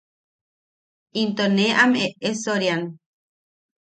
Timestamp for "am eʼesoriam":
1.83-2.81